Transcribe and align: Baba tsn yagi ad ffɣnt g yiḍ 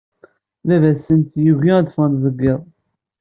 Baba 0.67 0.89
tsn 0.97 1.21
yagi 1.45 1.71
ad 1.77 1.91
ffɣnt 1.91 2.23
g 2.37 2.39
yiḍ 2.43 2.61